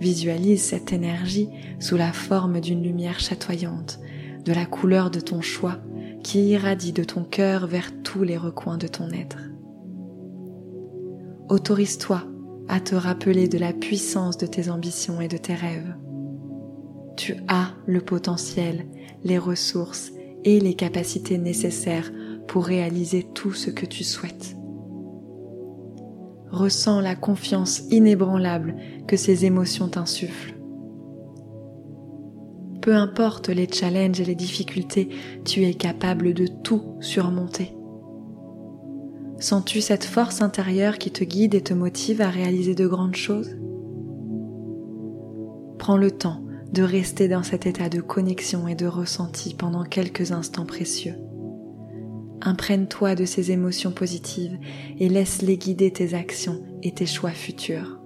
Visualise 0.00 0.64
cette 0.64 0.92
énergie 0.92 1.48
sous 1.78 1.96
la 1.96 2.12
forme 2.12 2.60
d'une 2.60 2.82
lumière 2.82 3.20
chatoyante, 3.20 4.00
de 4.44 4.52
la 4.52 4.66
couleur 4.66 5.12
de 5.12 5.20
ton 5.20 5.42
choix, 5.42 5.76
qui 6.24 6.42
irradie 6.48 6.92
de 6.92 7.04
ton 7.04 7.22
cœur 7.22 7.68
vers 7.68 7.92
tous 8.02 8.24
les 8.24 8.36
recoins 8.36 8.78
de 8.78 8.88
ton 8.88 9.10
être. 9.12 9.38
Autorise-toi 11.50 12.24
à 12.66 12.80
te 12.80 12.96
rappeler 12.96 13.46
de 13.46 13.58
la 13.58 13.72
puissance 13.72 14.38
de 14.38 14.46
tes 14.48 14.70
ambitions 14.70 15.20
et 15.20 15.28
de 15.28 15.36
tes 15.36 15.54
rêves. 15.54 15.94
Tu 17.20 17.36
as 17.48 17.74
le 17.84 18.00
potentiel, 18.00 18.86
les 19.24 19.36
ressources 19.36 20.10
et 20.42 20.58
les 20.58 20.72
capacités 20.72 21.36
nécessaires 21.36 22.10
pour 22.48 22.64
réaliser 22.64 23.26
tout 23.34 23.52
ce 23.52 23.68
que 23.68 23.84
tu 23.84 24.04
souhaites. 24.04 24.56
Ressens 26.50 27.02
la 27.02 27.14
confiance 27.14 27.82
inébranlable 27.90 28.74
que 29.06 29.18
ces 29.18 29.44
émotions 29.44 29.88
t'insufflent. 29.88 30.54
Peu 32.80 32.94
importe 32.94 33.50
les 33.50 33.68
challenges 33.70 34.22
et 34.22 34.24
les 34.24 34.34
difficultés, 34.34 35.10
tu 35.44 35.66
es 35.66 35.74
capable 35.74 36.32
de 36.32 36.46
tout 36.46 36.96
surmonter. 37.00 37.76
Sens-tu 39.38 39.82
cette 39.82 40.04
force 40.04 40.40
intérieure 40.40 40.96
qui 40.96 41.10
te 41.10 41.24
guide 41.24 41.54
et 41.54 41.60
te 41.60 41.74
motive 41.74 42.22
à 42.22 42.30
réaliser 42.30 42.74
de 42.74 42.86
grandes 42.86 43.16
choses? 43.16 43.58
Prends 45.76 45.98
le 45.98 46.12
temps 46.12 46.44
de 46.72 46.82
rester 46.82 47.28
dans 47.28 47.42
cet 47.42 47.66
état 47.66 47.88
de 47.88 48.00
connexion 48.00 48.68
et 48.68 48.74
de 48.74 48.86
ressenti 48.86 49.54
pendant 49.54 49.84
quelques 49.84 50.32
instants 50.32 50.66
précieux. 50.66 51.16
Imprègne-toi 52.42 53.14
de 53.14 53.24
ces 53.24 53.50
émotions 53.50 53.90
positives 53.90 54.58
et 54.98 55.08
laisse-les 55.08 55.58
guider 55.58 55.92
tes 55.92 56.14
actions 56.14 56.62
et 56.82 56.92
tes 56.92 57.06
choix 57.06 57.32
futurs. 57.32 57.99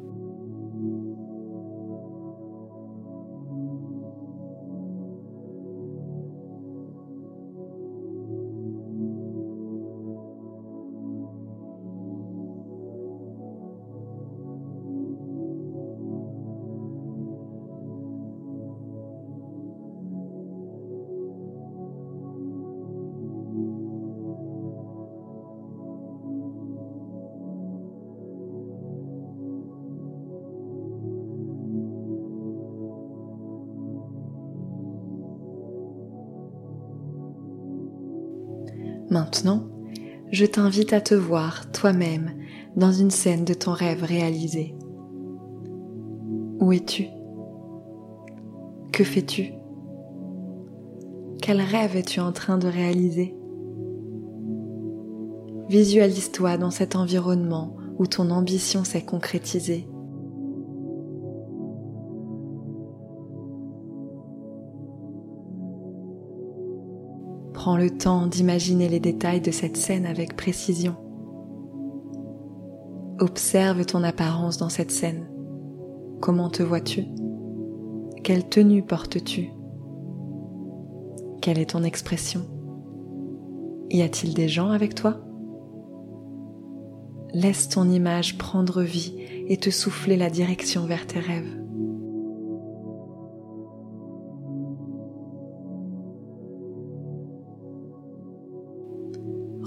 Maintenant, 39.15 39.69
je 40.33 40.45
t'invite 40.45 40.93
à 40.93 41.01
te 41.01 41.15
voir 41.15 41.71
toi-même 41.71 42.33
dans 42.75 42.91
une 42.91 43.13
scène 43.13 43.45
de 43.45 43.55
ton 43.55 43.71
rêve 43.71 44.03
réalisé. 44.03 44.75
Où 46.59 46.73
es-tu? 46.73 47.05
Que 48.93 49.05
fais-tu? 49.05 49.53
Quel 51.41 51.61
rêve 51.61 51.95
es-tu 51.97 52.19
en 52.19 52.33
train 52.33 52.59
de 52.59 52.67
réaliser? 52.67 53.37
Visualise-toi 55.69 56.57
dans 56.57 56.73
cet 56.73 56.97
environnement 56.97 57.77
où 58.01 58.09
ton 58.09 58.31
ambition 58.31 58.83
s'est 58.83 59.05
concrétisée 59.05 59.87
Prends 67.65 67.79
le 67.79 67.89
temps 67.89 68.27
d'imaginer 68.27 68.91
les 68.91 69.01
détails 69.01 69.41
de 69.41 69.51
cette 69.51 69.79
scène 69.79 70.05
avec 70.05 70.37
précision. 70.37 70.97
Observe 73.19 73.87
ton 73.87 74.03
apparence 74.03 74.59
dans 74.59 74.69
cette 74.69 74.91
scène. 74.91 75.27
Comment 76.21 76.51
te 76.51 76.63
vois-tu? 76.63 77.07
Quelle 78.23 78.47
tenue 78.47 78.83
portes-tu? 78.83 79.49
Quelle 81.41 81.59
est 81.59 81.71
ton 81.71 81.85
expression? 81.85 82.43
Y 83.89 84.03
a-t-il 84.03 84.35
des 84.35 84.49
gens 84.49 84.69
avec 84.69 84.95
toi? 84.95 85.25
Laisse 87.33 87.71
ton 87.71 87.89
image 87.89 88.37
prendre 88.37 88.83
vie 88.83 89.17
et 89.49 89.57
te 89.57 89.71
souffler 89.71 90.19
la 90.19 90.29
direction 90.29 90.85
vers 90.85 91.07
tes 91.07 91.19
rêves. 91.19 91.64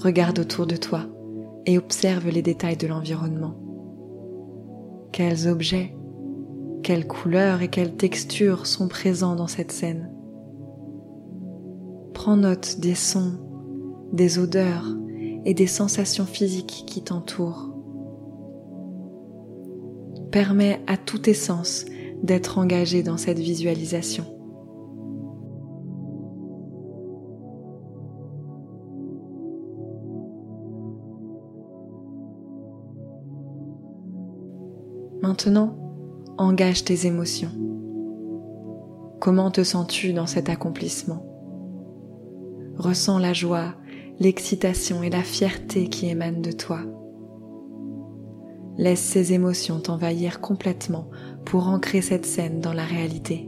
Regarde 0.08 0.40
autour 0.40 0.68
de 0.68 0.78
toi 0.78 1.02
et 1.66 1.78
observe 1.78 2.30
les 2.30 2.42
détails 2.42 2.78
de 2.78 2.88
l'environnement. 2.88 3.56
Quels 5.12 5.50
objets, 5.50 5.98
quelles 6.82 7.06
couleurs 7.06 7.62
et 7.62 7.68
quelles 7.68 7.98
textures 7.98 8.68
sont 8.68 8.88
présents 8.88 9.36
dans 9.36 9.48
cette 9.48 9.74
scène? 9.74 10.10
Prends 12.14 12.38
note 12.38 12.80
des 12.80 12.96
sons, 12.96 13.34
des 14.14 14.40
odeurs 14.40 14.86
et 15.44 15.54
des 15.54 15.68
sensations 15.68 16.26
physiques 16.26 16.86
qui 16.88 17.04
t'entourent. 17.04 17.76
Permets 20.32 20.80
à 20.88 20.96
tout 20.96 21.20
tes 21.20 21.34
sens 21.34 21.84
d'être 22.24 22.60
engagé 22.60 23.04
dans 23.04 23.18
cette 23.18 23.40
visualisation. 23.40 24.37
Maintenant, 35.38 35.78
engage 36.40 36.84
tes 36.84 37.06
émotions. 37.06 37.52
Comment 39.20 39.52
te 39.52 39.64
sens-tu 39.64 40.12
dans 40.12 40.26
cet 40.26 40.50
accomplissement? 40.50 41.28
Ressens 42.76 43.20
la 43.20 43.34
joie, 43.34 43.76
l'excitation 44.20 45.04
et 45.04 45.12
la 45.12 45.22
fierté 45.22 45.90
qui 45.90 46.10
émanent 46.10 46.42
de 46.42 46.52
toi. 46.52 46.80
Laisse 48.80 49.00
ces 49.00 49.34
émotions 49.34 49.80
t'envahir 49.80 50.42
complètement 50.42 51.08
pour 51.46 51.68
ancrer 51.68 52.02
cette 52.02 52.26
scène 52.26 52.60
dans 52.60 52.74
la 52.74 52.86
réalité. 52.86 53.48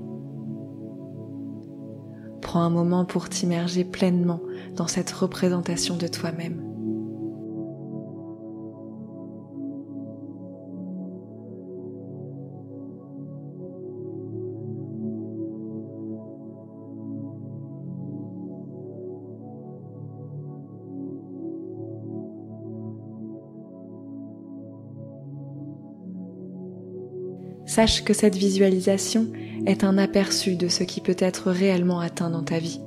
Prends 2.43 2.62
un 2.62 2.69
moment 2.69 3.04
pour 3.04 3.30
t'immerger 3.30 3.84
pleinement 3.84 4.41
dans 4.75 4.88
cette 4.88 5.10
représentation 5.10 5.97
de 5.97 6.06
toi-même. 6.08 6.68
Sache 27.79 28.03
que 28.03 28.13
cette 28.13 28.35
visualisation 28.35 29.27
est 29.65 29.85
un 29.85 29.97
aperçu 29.97 30.57
de 30.57 30.67
ce 30.67 30.83
qui 30.83 30.99
peut 30.99 31.15
être 31.17 31.49
réellement 31.49 32.01
atteint 32.01 32.29
dans 32.29 32.43
ta 32.43 32.59
vie. 32.59 32.81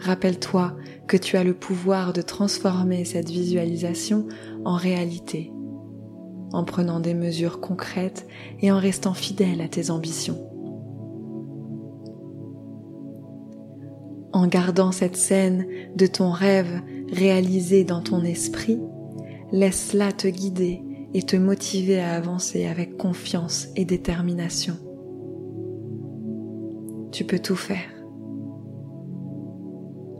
Rappelle-toi 0.00 0.74
que 1.06 1.16
tu 1.16 1.36
as 1.36 1.44
le 1.44 1.54
pouvoir 1.54 2.12
de 2.12 2.20
transformer 2.20 3.04
cette 3.04 3.30
visualisation 3.30 4.26
en 4.64 4.74
réalité, 4.74 5.52
en 6.52 6.64
prenant 6.64 6.98
des 6.98 7.14
mesures 7.14 7.60
concrètes 7.60 8.26
et 8.60 8.72
en 8.72 8.80
restant 8.80 9.14
fidèle 9.14 9.60
à 9.60 9.68
tes 9.68 9.88
ambitions. 9.90 10.50
En 14.32 14.48
gardant 14.48 14.90
cette 14.90 15.16
scène 15.16 15.64
de 15.94 16.08
ton 16.08 16.32
rêve 16.32 16.82
réalisé 17.12 17.84
dans 17.84 18.02
ton 18.02 18.24
esprit, 18.24 18.80
laisse-la 19.52 20.10
te 20.10 20.26
guider 20.26 20.83
et 21.14 21.22
te 21.22 21.36
motiver 21.36 22.00
à 22.00 22.14
avancer 22.14 22.66
avec 22.66 22.96
confiance 22.96 23.68
et 23.76 23.84
détermination. 23.84 24.74
Tu 27.12 27.24
peux 27.24 27.38
tout 27.38 27.56
faire. 27.56 27.88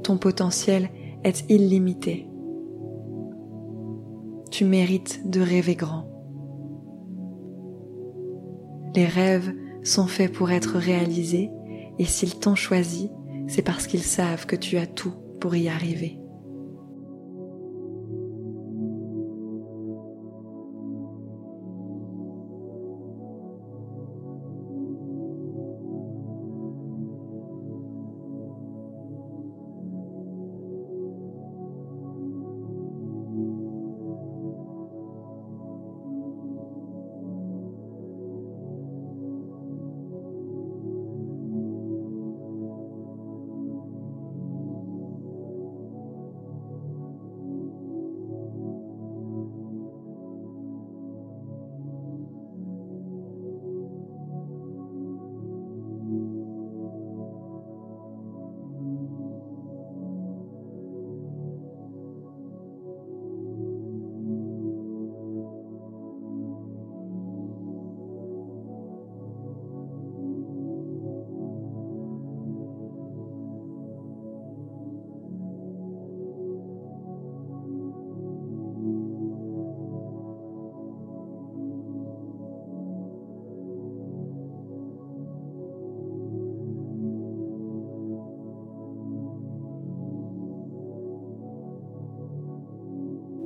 Ton 0.04 0.16
potentiel 0.16 0.88
est 1.24 1.50
illimité. 1.50 2.28
Tu 4.52 4.64
mérites 4.64 5.28
de 5.28 5.40
rêver 5.40 5.74
grand. 5.74 6.08
Les 8.94 9.06
rêves 9.06 9.52
sont 9.82 10.06
faits 10.06 10.32
pour 10.32 10.52
être 10.52 10.78
réalisés 10.78 11.50
et 11.98 12.04
s'ils 12.04 12.38
t'ont 12.38 12.54
choisi, 12.54 13.10
c'est 13.48 13.62
parce 13.62 13.88
qu'ils 13.88 14.02
savent 14.02 14.46
que 14.46 14.56
tu 14.56 14.76
as 14.76 14.86
tout 14.86 15.14
pour 15.40 15.56
y 15.56 15.68
arriver. 15.68 16.20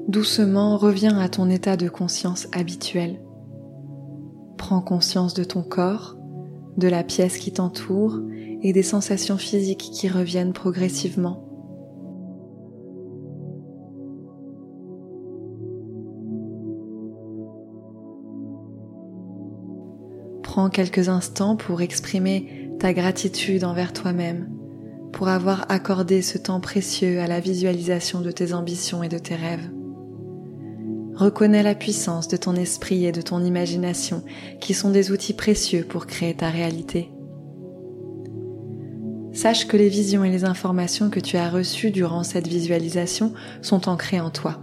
Doucement 0.08 0.78
reviens 0.78 1.18
à 1.18 1.28
ton 1.28 1.50
état 1.50 1.76
de 1.76 1.88
conscience 1.88 2.48
habituel. 2.52 3.20
Prends 4.56 4.80
conscience 4.80 5.34
de 5.34 5.44
ton 5.44 5.62
corps, 5.62 6.16
de 6.78 6.88
la 6.88 7.04
pièce 7.04 7.36
qui 7.36 7.52
t'entoure 7.52 8.18
et 8.62 8.72
des 8.72 8.82
sensations 8.82 9.36
physiques 9.36 9.90
qui 9.92 10.08
reviennent 10.08 10.54
progressivement. 10.54 11.44
Prends 20.42 20.70
quelques 20.70 21.10
instants 21.10 21.54
pour 21.54 21.82
exprimer 21.82 22.72
ta 22.80 22.94
gratitude 22.94 23.62
envers 23.62 23.92
toi-même, 23.92 24.48
pour 25.12 25.28
avoir 25.28 25.66
accordé 25.70 26.22
ce 26.22 26.38
temps 26.38 26.60
précieux 26.60 27.20
à 27.20 27.26
la 27.26 27.40
visualisation 27.40 28.22
de 28.22 28.30
tes 28.30 28.54
ambitions 28.54 29.02
et 29.02 29.08
de 29.08 29.18
tes 29.18 29.36
rêves. 29.36 29.70
Reconnais 31.18 31.64
la 31.64 31.74
puissance 31.74 32.28
de 32.28 32.36
ton 32.36 32.54
esprit 32.54 33.04
et 33.04 33.10
de 33.10 33.20
ton 33.20 33.44
imagination 33.44 34.22
qui 34.60 34.72
sont 34.72 34.90
des 34.90 35.10
outils 35.10 35.32
précieux 35.32 35.82
pour 35.82 36.06
créer 36.06 36.32
ta 36.32 36.48
réalité. 36.48 37.10
Sache 39.32 39.66
que 39.66 39.76
les 39.76 39.88
visions 39.88 40.22
et 40.22 40.30
les 40.30 40.44
informations 40.44 41.10
que 41.10 41.18
tu 41.18 41.36
as 41.36 41.50
reçues 41.50 41.90
durant 41.90 42.22
cette 42.22 42.46
visualisation 42.46 43.32
sont 43.62 43.88
ancrées 43.88 44.20
en 44.20 44.30
toi. 44.30 44.62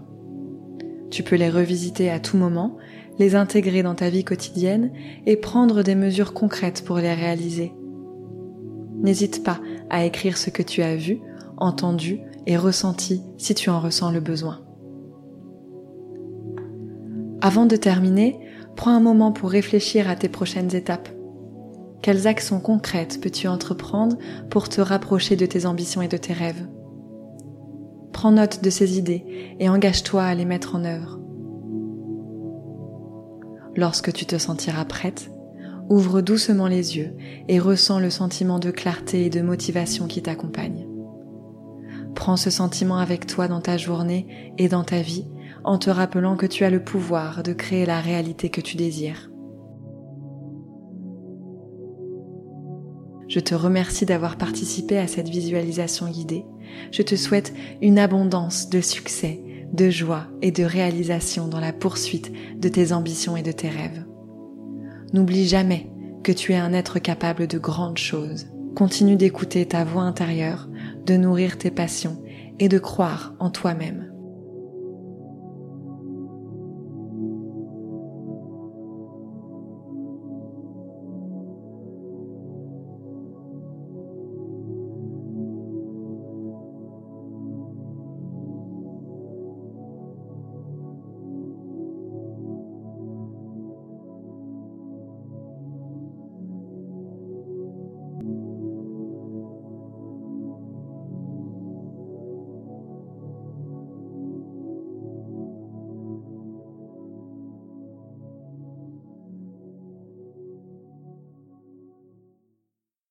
Tu 1.12 1.24
peux 1.24 1.36
les 1.36 1.50
revisiter 1.50 2.10
à 2.10 2.22
tout 2.22 2.38
moment, 2.38 2.78
les 3.20 3.36
intégrer 3.36 3.84
dans 3.84 3.96
ta 3.96 4.10
vie 4.10 4.24
quotidienne 4.24 4.94
et 5.26 5.36
prendre 5.36 5.84
des 5.84 5.96
mesures 5.96 6.34
concrètes 6.34 6.86
pour 6.86 7.00
les 7.00 7.14
réaliser. 7.14 7.74
N'hésite 9.02 9.44
pas 9.44 9.60
à 9.90 10.06
écrire 10.06 10.38
ce 10.38 10.52
que 10.52 10.64
tu 10.64 10.82
as 10.84 10.96
vu, 10.96 11.20
entendu 11.58 12.22
et 12.48 12.56
ressenti 12.56 13.24
si 13.38 13.56
tu 13.56 13.70
en 13.70 13.82
ressens 13.82 14.12
le 14.12 14.22
besoin. 14.22 14.65
Avant 17.42 17.66
de 17.66 17.76
terminer, 17.76 18.40
prends 18.76 18.92
un 18.92 19.00
moment 19.00 19.32
pour 19.32 19.50
réfléchir 19.50 20.10
à 20.10 20.16
tes 20.16 20.30
prochaines 20.30 20.76
étapes. 20.76 21.10
Quelles 22.02 22.28
actions 22.28 22.60
concrètes 22.60 23.20
peux-tu 23.22 23.48
entreprendre 23.48 24.18
pour 24.50 24.70
te 24.70 24.80
rapprocher 24.80 25.36
de 25.36 25.46
tes 25.46 25.66
ambitions 25.66 26.02
et 26.02 26.08
de 26.08 26.18
tes 26.18 26.34
rêves? 26.34 26.68
Prends 28.14 28.32
note 28.32 28.64
de 28.64 28.70
ces 28.70 28.98
idées 28.98 29.26
et 29.60 29.70
engage-toi 29.70 30.24
à 30.24 30.36
les 30.36 30.46
mettre 30.46 30.76
en 30.76 30.86
œuvre. 30.86 31.20
Lorsque 33.76 34.14
tu 34.14 34.26
te 34.26 34.38
sentiras 34.38 34.86
prête, 34.86 35.32
ouvre 35.90 36.22
doucement 36.22 36.68
les 36.68 36.98
yeux 36.98 37.14
et 37.50 37.60
ressens 37.60 38.00
le 38.00 38.10
sentiment 38.10 38.60
de 38.60 38.72
clarté 38.72 39.26
et 39.26 39.30
de 39.30 39.42
motivation 39.42 40.08
qui 40.08 40.22
t'accompagne. 40.22 40.88
Prends 42.16 42.38
ce 42.38 42.50
sentiment 42.50 42.98
avec 42.98 43.28
toi 43.28 43.50
dans 43.50 43.60
ta 43.60 43.78
journée 43.78 44.54
et 44.58 44.70
dans 44.70 44.84
ta 44.86 45.02
vie 45.02 45.28
en 45.66 45.80
te 45.80 45.90
rappelant 45.90 46.36
que 46.36 46.46
tu 46.46 46.64
as 46.64 46.70
le 46.70 46.84
pouvoir 46.84 47.42
de 47.42 47.52
créer 47.52 47.86
la 47.86 48.00
réalité 48.00 48.50
que 48.50 48.62
tu 48.62 48.78
désires. 48.78 49.32
Je 53.28 53.40
te 53.40 53.56
remercie 53.56 54.06
d'avoir 54.06 54.38
participé 54.38 55.00
à 55.00 55.08
cette 55.08 55.28
visualisation 55.28 56.08
guidée. 56.08 56.46
Je 56.92 57.02
te 57.02 57.16
souhaite 57.16 57.54
une 57.82 57.98
abondance 57.98 58.70
de 58.70 58.80
succès, 58.80 59.42
de 59.74 59.90
joie 59.90 60.28
et 60.44 60.52
de 60.52 60.64
réalisation 60.64 61.48
dans 61.48 61.60
la 61.60 61.74
poursuite 61.74 62.32
de 62.60 62.70
tes 62.70 62.94
ambitions 62.94 63.36
et 63.36 63.42
de 63.42 63.52
tes 63.52 63.70
rêves. 63.70 64.06
N'oublie 65.14 65.48
jamais 65.48 65.90
que 66.24 66.32
tu 66.32 66.54
es 66.54 66.58
un 66.58 66.74
être 66.74 67.00
capable 67.00 67.48
de 67.48 67.58
grandes 67.58 67.98
choses. 67.98 68.46
Continue 68.76 69.16
d'écouter 69.16 69.66
ta 69.66 69.84
voix 69.84 70.04
intérieure, 70.04 70.70
de 71.06 71.16
nourrir 71.16 71.58
tes 71.58 71.72
passions 71.72 72.22
et 72.60 72.70
de 72.70 72.78
croire 72.78 73.34
en 73.40 73.50
toi-même. 73.50 74.15